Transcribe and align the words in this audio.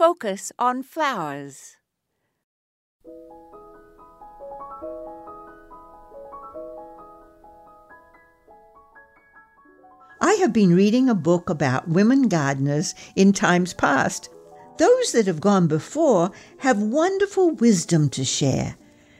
focus 0.00 0.50
on 0.58 0.82
flowers. 0.82 1.76
I 10.22 10.38
have 10.40 10.54
been 10.54 10.74
reading 10.74 11.10
a 11.10 11.14
book 11.14 11.50
about 11.50 11.86
women 11.86 12.28
gardeners 12.28 12.94
in 13.14 13.34
times 13.34 13.74
past. 13.74 14.30
Those 14.78 15.12
that 15.12 15.26
have 15.26 15.42
gone 15.42 15.66
before 15.66 16.30
have 16.60 16.80
wonderful 16.80 17.50
wisdom 17.50 18.08
to 18.08 18.24
share. 18.24 18.76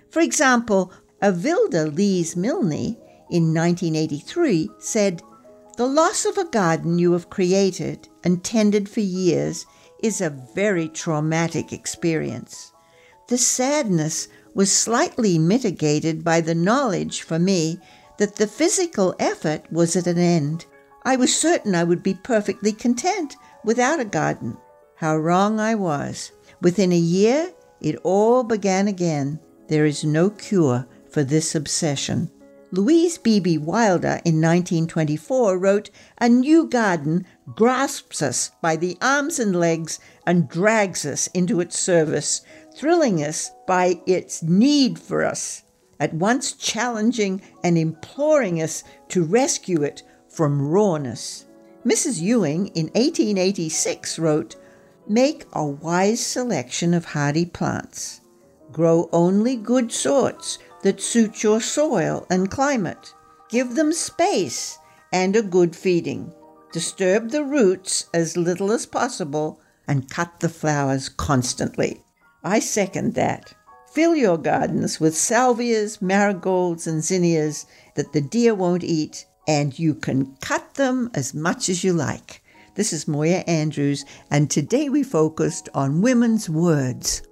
For 0.08 0.20
example, 0.20 0.94
Alvilde 1.20 1.94
Lees 1.94 2.36
Milne 2.36 2.96
in 3.28 3.52
1983 3.52 4.70
said, 4.78 5.20
The 5.76 5.86
loss 5.86 6.24
of 6.24 6.38
a 6.38 6.48
garden 6.48 6.98
you 6.98 7.12
have 7.12 7.28
created 7.28 8.08
and 8.24 8.42
tended 8.42 8.88
for 8.88 9.00
years 9.00 9.66
is 10.02 10.20
a 10.20 10.36
very 10.54 10.88
traumatic 10.88 11.72
experience. 11.72 12.72
The 13.28 13.38
sadness 13.38 14.28
was 14.54 14.72
slightly 14.72 15.38
mitigated 15.38 16.24
by 16.24 16.40
the 16.40 16.54
knowledge 16.54 17.22
for 17.22 17.38
me 17.38 17.78
that 18.18 18.36
the 18.36 18.46
physical 18.46 19.14
effort 19.18 19.62
was 19.70 19.96
at 19.96 20.06
an 20.06 20.18
end. 20.18 20.66
I 21.04 21.16
was 21.16 21.34
certain 21.34 21.74
I 21.74 21.84
would 21.84 22.02
be 22.02 22.14
perfectly 22.14 22.72
content 22.72 23.36
without 23.64 24.00
a 24.00 24.04
garden. 24.04 24.56
How 24.96 25.16
wrong 25.16 25.58
I 25.58 25.74
was. 25.74 26.32
Within 26.60 26.92
a 26.92 26.96
year, 26.96 27.52
it 27.80 27.96
all 28.02 28.42
began 28.42 28.88
again. 28.88 29.40
There 29.68 29.86
is 29.86 30.04
no 30.04 30.30
cure 30.30 30.86
for 31.08 31.22
this 31.22 31.54
obsession. 31.54 32.30
Louise 32.72 33.18
Beebe 33.18 33.58
Wilder 33.58 34.20
in 34.24 34.40
1924 34.40 35.58
wrote, 35.58 35.90
A 36.18 36.28
new 36.28 36.68
garden 36.68 37.26
grasps 37.56 38.22
us 38.22 38.52
by 38.62 38.76
the 38.76 38.96
arms 39.02 39.40
and 39.40 39.56
legs 39.56 39.98
and 40.24 40.48
drags 40.48 41.04
us 41.04 41.26
into 41.28 41.60
its 41.60 41.76
service, 41.76 42.42
thrilling 42.76 43.24
us 43.24 43.50
by 43.66 44.00
its 44.06 44.44
need 44.44 45.00
for 45.00 45.24
us, 45.24 45.64
at 45.98 46.14
once 46.14 46.52
challenging 46.52 47.42
and 47.64 47.76
imploring 47.76 48.62
us 48.62 48.84
to 49.08 49.24
rescue 49.24 49.82
it 49.82 50.04
from 50.28 50.68
rawness. 50.68 51.46
Mrs. 51.84 52.20
Ewing 52.20 52.68
in 52.68 52.86
1886 52.86 54.16
wrote, 54.20 54.54
Make 55.08 55.44
a 55.54 55.64
wise 55.64 56.24
selection 56.24 56.94
of 56.94 57.04
hardy 57.06 57.46
plants. 57.46 58.20
Grow 58.70 59.08
only 59.12 59.56
good 59.56 59.90
sorts 59.90 60.58
that 60.82 61.00
suit 61.00 61.42
your 61.42 61.60
soil 61.60 62.26
and 62.30 62.50
climate. 62.50 63.14
Give 63.48 63.74
them 63.74 63.92
space 63.92 64.78
and 65.12 65.36
a 65.36 65.42
good 65.42 65.74
feeding. 65.74 66.32
Disturb 66.72 67.30
the 67.30 67.44
roots 67.44 68.06
as 68.14 68.36
little 68.36 68.70
as 68.72 68.86
possible 68.86 69.60
and 69.88 70.08
cut 70.08 70.40
the 70.40 70.48
flowers 70.48 71.08
constantly. 71.08 72.02
I 72.44 72.60
second 72.60 73.14
that. 73.14 73.52
Fill 73.92 74.14
your 74.14 74.38
gardens 74.38 75.00
with 75.00 75.16
salvias, 75.16 76.00
marigolds, 76.00 76.86
and 76.86 77.02
zinnias 77.02 77.66
that 77.96 78.12
the 78.12 78.20
deer 78.20 78.54
won't 78.54 78.84
eat 78.84 79.26
and 79.48 79.76
you 79.76 79.94
can 79.94 80.36
cut 80.40 80.74
them 80.74 81.10
as 81.12 81.34
much 81.34 81.68
as 81.68 81.82
you 81.82 81.92
like. 81.92 82.40
This 82.76 82.92
is 82.92 83.08
Moya 83.08 83.42
Andrews, 83.48 84.04
and 84.30 84.48
today 84.48 84.88
we 84.88 85.02
focused 85.02 85.68
on 85.74 86.02
women's 86.02 86.48
words. 86.48 87.22